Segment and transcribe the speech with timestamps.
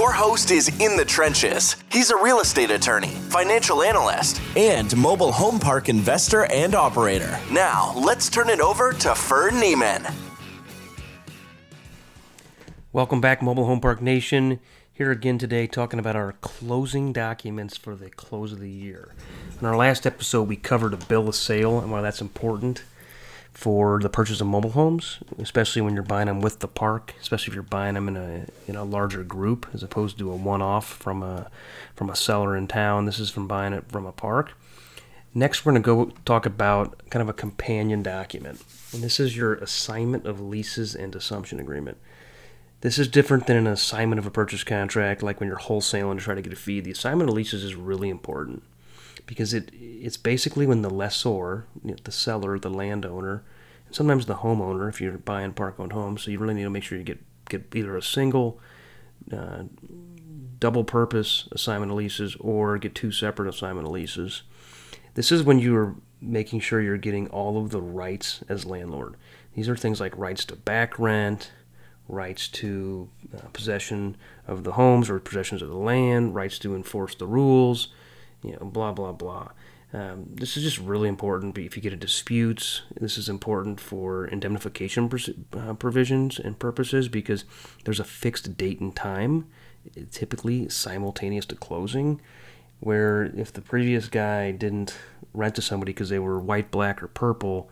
[0.00, 1.76] Your host is in the trenches.
[1.92, 7.38] He's a real estate attorney, financial analyst, and mobile home park investor and operator.
[7.52, 10.06] Now, let's turn it over to Ferd Niemann.
[12.94, 14.58] Welcome back, Mobile Home Park Nation.
[14.90, 19.14] Here again today, talking about our closing documents for the close of the year.
[19.60, 22.84] In our last episode, we covered a bill of sale and why that's important
[23.52, 27.50] for the purchase of mobile homes, especially when you're buying them with the park, especially
[27.50, 30.86] if you're buying them in a in a larger group as opposed to a one-off
[30.86, 31.50] from a
[31.94, 33.06] from a seller in town.
[33.06, 34.52] This is from buying it from a park.
[35.32, 39.36] Next, we're going to go talk about kind of a companion document, and this is
[39.36, 41.98] your assignment of leases and assumption agreement.
[42.80, 46.24] This is different than an assignment of a purchase contract, like when you're wholesaling to
[46.24, 46.80] try to get a fee.
[46.80, 48.64] The assignment of leases is really important
[49.26, 51.66] because it it's basically when the lessor,
[52.04, 53.42] the seller, the landowner,
[53.86, 56.82] and sometimes the homeowner, if you're buying park-owned homes, so you really need to make
[56.82, 58.60] sure you get get either a single,
[59.32, 59.64] uh,
[60.58, 64.42] double-purpose assignment of leases or get two separate assignment of leases.
[65.14, 69.16] This is when you're making sure you're getting all of the rights as landlord.
[69.54, 71.50] These are things like rights to back rent,
[72.08, 74.16] rights to uh, possession
[74.46, 77.88] of the homes or possessions of the land, rights to enforce the rules,
[78.42, 79.50] you know, blah, blah, blah.
[79.92, 81.58] Um, this is just really important.
[81.58, 85.10] If you get a dispute, this is important for indemnification
[85.52, 87.44] uh, provisions and purposes because
[87.84, 89.46] there's a fixed date and time,
[90.12, 92.20] typically simultaneous to closing,
[92.78, 94.96] where if the previous guy didn't
[95.34, 97.68] rent to somebody because they were white, black, or purple,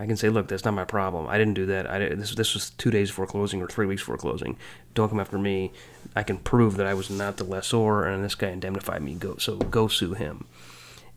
[0.00, 1.26] I can say, look, that's not my problem.
[1.28, 1.88] I didn't do that.
[1.88, 4.56] I, this, this was two days before closing or three weeks before closing.
[4.94, 5.72] Don't come after me.
[6.16, 9.14] I can prove that I was not the lessor and this guy indemnified me.
[9.14, 10.46] Go so go sue him.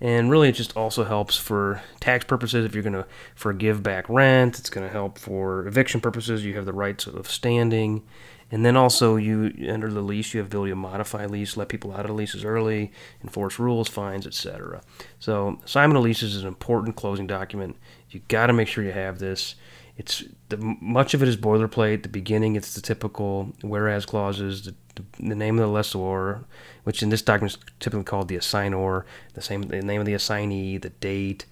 [0.01, 2.65] And really, it just also helps for tax purposes.
[2.65, 3.05] If you're going to
[3.35, 6.43] forgive back rent, it's going to help for eviction purposes.
[6.43, 8.03] You have the rights of standing.
[8.53, 11.91] And then also, you under the lease, you have ability to modify lease, let people
[11.91, 12.91] out of leases early,
[13.23, 14.83] enforce rules, fines, etc.
[15.17, 17.77] So, assignment of leases is an important closing document.
[18.11, 19.55] You got to make sure you have this.
[19.97, 22.03] It's the, much of it is boilerplate.
[22.03, 26.45] The beginning, it's the typical whereas clauses, the, the, the, name of the lessor,
[26.83, 29.03] which in this document is typically called the assignor,
[29.33, 31.47] the same the name of the assignee, the date.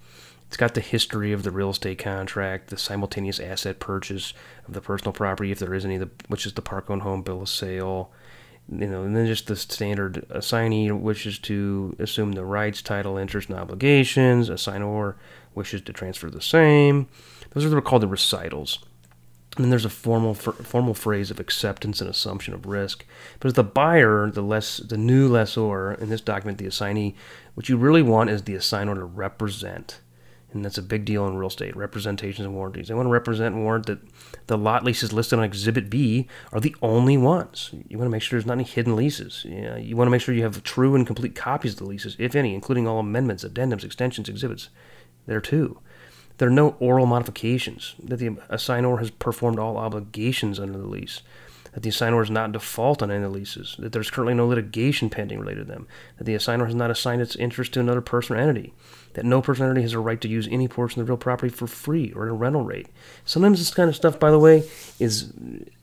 [0.52, 4.34] It's got the history of the real estate contract, the simultaneous asset purchase
[4.68, 5.96] of the personal property, if there is any,
[6.28, 8.12] which is the park-owned home bill of sale.
[8.70, 13.48] You know, and then just the standard assignee wishes to assume the rights, title, interest,
[13.48, 14.50] and obligations.
[14.50, 15.14] Assignor
[15.54, 17.08] wishes to transfer the same.
[17.52, 18.78] Those are what are called the recitals.
[19.56, 23.06] And then there's a formal formal phrase of acceptance and assumption of risk.
[23.40, 27.14] But as the buyer, the less the new lessor in this document, the assignee,
[27.54, 30.00] what you really want is the assignor to represent.
[30.52, 32.88] And that's a big deal in real estate, representations and warranties.
[32.88, 34.00] They want to represent and warrant that
[34.48, 37.70] the lot leases listed on Exhibit B are the only ones.
[37.88, 39.46] You want to make sure there's not any hidden leases.
[39.48, 42.16] You, you want to make sure you have true and complete copies of the leases,
[42.18, 44.68] if any, including all amendments, addendums, extensions, exhibits
[45.26, 45.78] there too.
[46.38, 51.22] There are no oral modifications, that the assignor has performed all obligations under the lease,
[51.72, 54.46] that the assignor is not default on any of the leases, that there's currently no
[54.46, 55.86] litigation pending related to them,
[56.18, 58.74] that the assignor has not assigned its interest to another person or entity,
[59.14, 61.18] that no person or entity has a right to use any portion of the real
[61.18, 62.88] property for free or at a rental rate.
[63.24, 64.64] Sometimes this kind of stuff, by the way,
[64.98, 65.32] is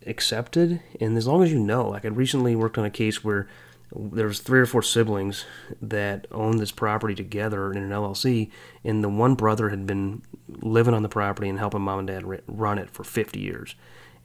[0.06, 3.48] accepted, and as long as you know, like I recently worked on a case where
[3.96, 5.46] there was three or four siblings
[5.82, 8.52] that owned this property together in an LLC,
[8.84, 12.24] and the one brother had been living on the property and helping mom and dad
[12.48, 13.74] run it for 50 years,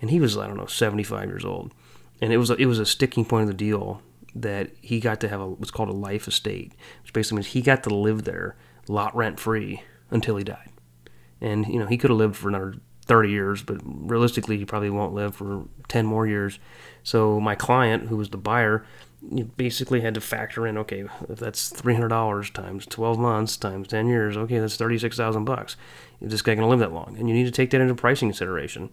[0.00, 1.72] and he was I don't know 75 years old,
[2.20, 4.02] and it was a, it was a sticking point of the deal
[4.34, 6.72] that he got to have a, what's called a life estate,
[7.02, 8.56] which basically means he got to live there
[8.88, 10.70] lot rent free until he died,
[11.40, 12.74] and you know he could have lived for another
[13.06, 16.58] 30 years, but realistically he probably won't live for 10 more years.
[17.02, 18.86] So my client, who was the buyer,
[19.56, 24.36] basically had to factor in okay if that's $300 times 12 months times 10 years
[24.36, 25.76] okay that's 36000 bucks
[26.20, 27.16] this guy going to live that long.
[27.18, 28.90] And you need to take that into pricing consideration.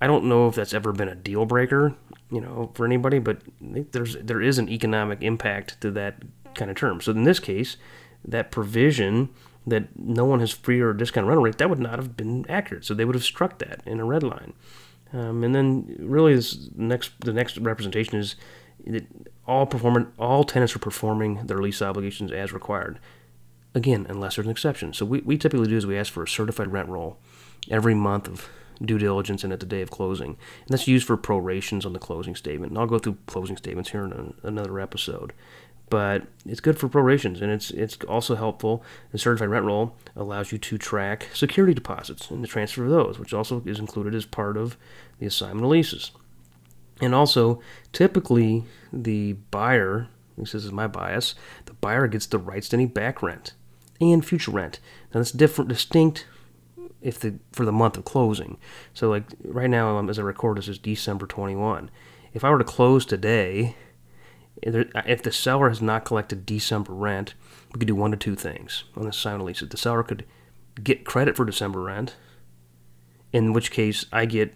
[0.00, 1.94] I don't know if that's ever been a deal breaker
[2.32, 6.22] you know for anybody but there's there is an economic impact to that
[6.54, 7.00] kind of term.
[7.00, 7.76] So in this case
[8.24, 9.28] that provision
[9.66, 12.84] that no one has free or discount rental rate that would not have been accurate.
[12.84, 14.54] So they would have struck that in a red line.
[15.12, 18.34] Um, and then really this next the next representation is
[18.86, 19.06] that
[19.46, 22.98] all performing all tenants are performing their lease obligations as required.
[23.74, 24.92] Again, unless there's an exception.
[24.92, 27.18] So we, we typically do is we ask for a certified rent roll
[27.70, 28.48] every month of
[28.84, 30.30] due diligence and at the day of closing.
[30.30, 32.72] And that's used for prorations on the closing statement.
[32.72, 35.32] And I'll go through closing statements here in a, another episode.
[35.88, 38.82] But it's good for prorations, and it's it's also helpful.
[39.10, 43.18] The certified rent roll allows you to track security deposits and the transfer of those,
[43.18, 44.78] which also is included as part of
[45.18, 46.12] the assignment of leases.
[47.02, 47.60] And also,
[47.92, 50.08] typically, the buyer,
[50.38, 51.34] this is my bias,
[51.66, 53.52] the buyer gets the rights to any back rent
[54.02, 54.80] and future rent.
[55.12, 56.26] Now, that's different, distinct
[57.00, 58.58] if the for the month of closing.
[58.94, 61.90] So, like right now, um, as I record this, is December 21.
[62.32, 63.76] If I were to close today,
[64.62, 67.34] if the seller has not collected December rent,
[67.72, 69.60] we could do one to two things on the sign lease.
[69.60, 70.24] The seller could
[70.82, 72.16] get credit for December rent,
[73.32, 74.54] in which case I get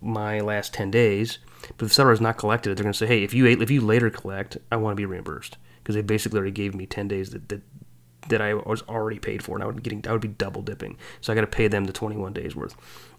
[0.00, 1.38] my last 10 days.
[1.78, 3.46] But if the seller has not collected it, they're going to say, hey, if you
[3.46, 6.86] if you later collect, I want to be reimbursed because they basically already gave me
[6.86, 7.62] 10 days that, that
[8.28, 10.62] that I was already paid for, and I would be getting I would be double
[10.62, 10.96] dipping.
[11.20, 12.76] So I got to pay them the 21 days worth.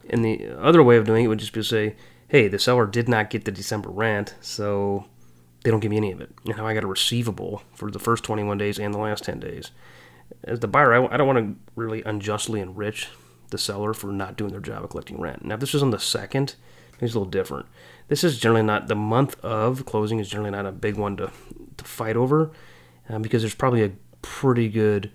[0.09, 1.95] And the other way of doing it would just be to say,
[2.27, 5.05] hey, the seller did not get the December rent, so
[5.63, 6.31] they don't give me any of it.
[6.45, 9.39] And now I got a receivable for the first 21 days and the last 10
[9.39, 9.71] days.
[10.43, 13.09] As the buyer, I, I don't want to really unjustly enrich
[13.49, 15.45] the seller for not doing their job of collecting rent.
[15.45, 16.55] Now, if this was on the second,
[16.99, 17.67] it's a little different.
[18.07, 21.31] This is generally not the month of closing is generally not a big one to
[21.77, 22.51] to fight over,
[23.09, 23.91] um, because there's probably a
[24.25, 25.11] pretty good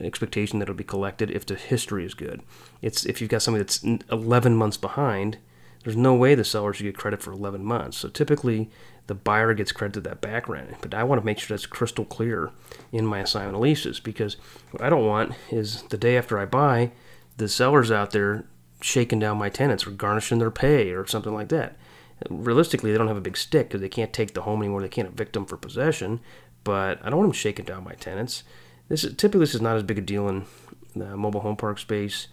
[0.00, 2.42] expectation that it'll be collected if the history is good.
[2.80, 5.36] It's if you've got somebody that's 11 months behind,
[5.84, 7.98] there's no way the seller should get credit for 11 months.
[7.98, 8.70] So typically,
[9.08, 10.70] the buyer gets credit to that back rent.
[10.80, 12.50] But I want to make sure that's crystal clear
[12.92, 14.38] in my assignment of leases because
[14.70, 16.92] what I don't want is the day after I buy,
[17.36, 18.46] the seller's out there
[18.80, 21.76] shaking down my tenants or garnishing their pay or something like that.
[22.30, 24.80] Realistically, they don't have a big stick because they can't take the home anymore.
[24.80, 26.20] They can't evict them for possession
[26.66, 28.42] but I don't want them shaking down my tenants.
[28.88, 30.46] This is, typically this is not as big a deal in
[30.96, 32.26] the mobile home park space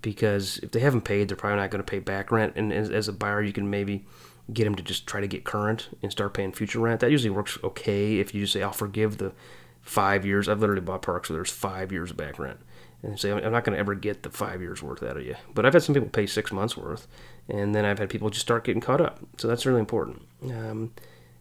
[0.00, 2.52] because if they haven't paid, they're probably not going to pay back rent.
[2.54, 4.04] And as, as, a buyer, you can maybe
[4.52, 7.00] get them to just try to get current and start paying future rent.
[7.00, 9.32] That usually works okay if you just say, "I'll forgive the
[9.80, 12.60] five years." I've literally bought parks where there's five years of back rent,
[13.02, 15.34] and say, "I'm not going to ever get the five years worth out of you."
[15.52, 17.08] But I've had some people pay six months worth,
[17.48, 19.18] and then I've had people just start getting caught up.
[19.38, 20.22] So that's really important.
[20.44, 20.92] Um,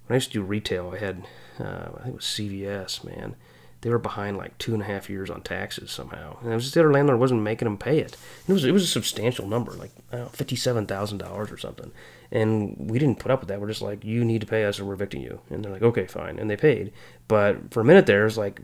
[0.10, 1.24] when I used to do retail, I had
[1.60, 3.36] uh, I think it was CVS, man.
[3.82, 6.64] They were behind like two and a half years on taxes somehow, and it was
[6.64, 8.18] just the other landlord wasn't making them pay it.
[8.48, 9.92] it was it was a substantial number, like
[10.32, 11.92] fifty seven thousand dollars or something,
[12.32, 13.62] and we didn't put up with that.
[13.62, 15.42] We're just like, you need to pay us, or we're evicting you.
[15.52, 16.92] And they're like, okay, fine, and they paid.
[17.28, 18.62] But for a minute there, it's like,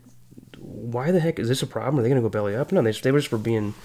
[0.57, 1.99] why the heck is this a problem?
[1.99, 2.71] Are they going to go belly up?
[2.71, 3.75] No, they they were just for being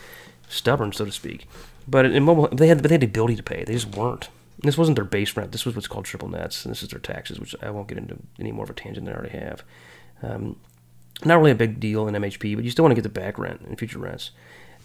[0.48, 1.46] stubborn, so to speak.
[1.86, 3.64] But in mobile, they had but they had the ability to pay.
[3.64, 4.30] They just weren't.
[4.62, 5.52] This wasn't their base rent.
[5.52, 7.98] This was what's called triple nets, and this is their taxes, which I won't get
[7.98, 9.62] into any more of a tangent than I already have.
[10.22, 10.56] Um,
[11.24, 13.38] not really a big deal in MHP, but you still want to get the back
[13.38, 14.30] rent and future rents.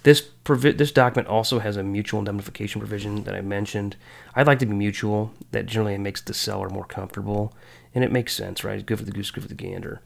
[0.04, 3.96] This provi- this document also has a mutual indemnification provision that I mentioned.
[4.36, 5.34] I'd like to be mutual.
[5.52, 7.54] That generally makes the seller more comfortable,
[7.94, 8.86] and it makes sense, right?
[8.86, 10.02] Good for the goose, good for the gander.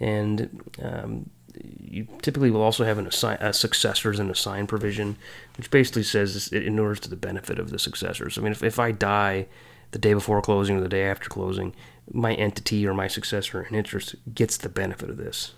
[0.00, 1.30] And um,
[1.60, 5.16] you typically will also have an assign, a successors and assign provision,
[5.56, 8.38] which basically says it inures to the benefit of the successors.
[8.38, 9.46] I mean, if, if I die
[9.90, 11.74] the day before closing or the day after closing,
[12.10, 15.52] my entity or my successor in interest gets the benefit of this.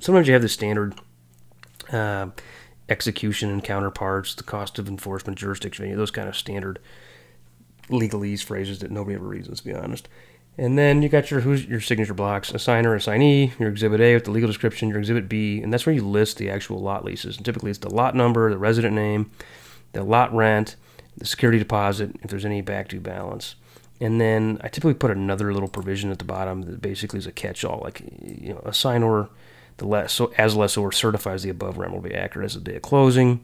[0.00, 0.94] Sometimes you have the standard
[1.92, 2.28] uh,
[2.88, 6.78] execution and counterparts, the cost of enforcement, jurisdiction, those kind of standard
[7.88, 10.08] legalese phrases that nobody ever reads, let's be honest.
[10.58, 14.24] And then you got your who's your signature blocks, assigner, assignee, your exhibit A with
[14.24, 17.36] the legal description, your exhibit B, and that's where you list the actual lot leases.
[17.36, 19.30] And typically it's the lot number, the resident name,
[19.92, 20.76] the lot rent,
[21.16, 23.54] the security deposit, if there's any back due balance.
[24.00, 27.32] And then I typically put another little provision at the bottom that basically is a
[27.32, 29.28] catch-all, like you know, assignor,
[29.76, 32.76] the less so as lessor certifies the above rent will be accurate as the day
[32.76, 33.40] of closing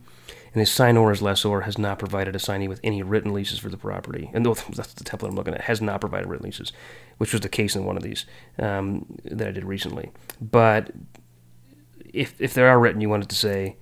[0.56, 3.76] and the signor as lessor has not provided assignee with any written leases for the
[3.76, 4.30] property.
[4.32, 6.72] And that's the template I'm looking at, has not provided written leases,
[7.18, 8.24] which was the case in one of these
[8.58, 10.12] um, that I did recently.
[10.40, 10.92] But
[12.06, 13.76] if, if there are written, you wanted to say,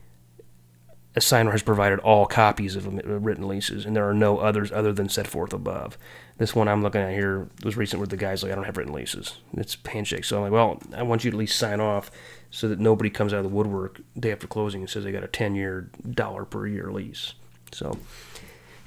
[1.14, 5.08] assignor has provided all copies of written leases, and there are no others other than
[5.08, 5.96] set forth above.
[6.38, 8.76] This one I'm looking at here was recent where the guy's like, I don't have
[8.76, 9.38] written leases.
[9.56, 10.24] It's handshake.
[10.24, 12.10] So I'm like, well, I want you to at least sign off
[12.50, 15.22] so that nobody comes out of the woodwork day after closing and says they got
[15.22, 17.34] a 10 year dollar per year lease.
[17.70, 17.98] So,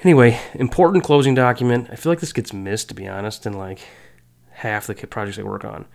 [0.03, 1.89] anyway, important closing document.
[1.91, 3.79] I feel like this gets missed, to be honest, in like
[4.51, 5.85] half the projects I work on.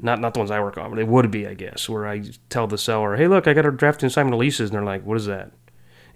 [0.00, 2.24] Not not the ones I work on, but they would be, I guess, where I
[2.50, 4.70] tell the seller, hey, look, I got a draft assignment of leases.
[4.70, 5.52] And they're like, what is that?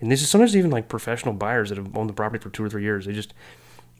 [0.00, 2.64] And this is sometimes even like professional buyers that have owned the property for two
[2.64, 3.06] or three years.
[3.06, 3.34] They just,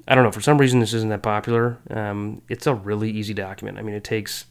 [0.08, 1.78] I don't know, for some reason this isn't that popular.
[1.90, 3.78] Um, it's a really easy document.
[3.78, 4.46] I mean, it takes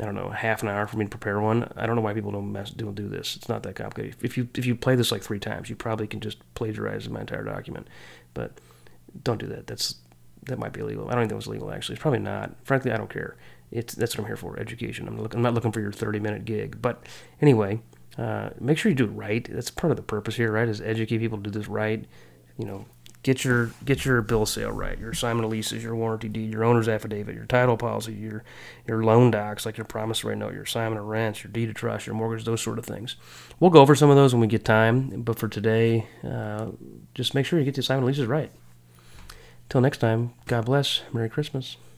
[0.00, 1.72] I don't know, half an hour for me to prepare one.
[1.76, 3.36] I don't know why people don't mess, don't do this.
[3.36, 4.16] It's not that complicated.
[4.22, 7.20] If you if you play this like three times, you probably can just plagiarize my
[7.20, 7.88] entire document.
[8.32, 8.60] but
[9.22, 9.68] don't do that.
[9.68, 9.96] That's
[10.46, 11.08] that might be illegal.
[11.08, 11.94] I don't think that was legal actually.
[11.94, 12.56] It's probably not.
[12.64, 13.36] Frankly, I don't care.
[13.70, 15.06] It's that's what I'm here for, education.
[15.06, 16.82] I'm, look, I'm not looking for your 30 minute gig.
[16.82, 17.06] But
[17.40, 17.80] anyway,
[18.18, 19.46] uh, make sure you do it right.
[19.50, 20.68] That's part of the purpose here, right?
[20.68, 22.04] Is educate people to do this right.
[22.58, 22.86] You know,
[23.24, 26.52] get your get your bill of sale right, your assignment of leases, your warranty deed,
[26.52, 28.44] your owner's affidavit, your title policy, your
[28.86, 32.06] your loan docs, like your promissory note, your assignment of rents, your deed of trust,
[32.06, 33.16] your mortgage, those sort of things.
[33.58, 36.68] We'll go over some of those when we get time, but for today, uh,
[37.14, 38.52] just make sure you get the assignment of leases right.
[39.68, 41.02] Till next time, God bless.
[41.12, 41.78] Merry Christmas.